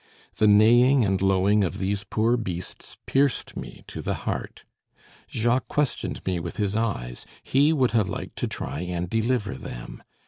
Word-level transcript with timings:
The 0.37 0.47
neighing 0.47 1.05
and 1.05 1.21
lowing 1.21 1.63
of 1.63 1.77
these 1.77 2.03
poor 2.03 2.35
beasts 2.35 2.97
pierced 3.05 3.55
me 3.55 3.83
to 3.87 4.01
the 4.01 4.15
heart. 4.25 4.63
Jacques 5.29 5.67
questioned 5.67 6.25
me 6.25 6.39
with 6.39 6.57
his 6.57 6.75
eyes; 6.75 7.23
he 7.43 7.71
would 7.71 7.91
have 7.91 8.09
liked 8.09 8.35
to 8.37 8.47
try 8.47 8.79
and 8.79 9.07
deliver 9.07 9.53
them. 9.53 10.01